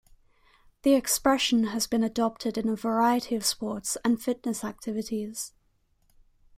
The 0.81 0.95
expression 0.95 1.65
has 1.65 1.85
been 1.85 2.03
adopted 2.03 2.57
in 2.57 2.67
a 2.67 2.75
variety 2.75 3.35
of 3.35 3.45
sports 3.45 3.97
and 4.03 4.19
fitness 4.19 4.63
activities. 4.63 5.53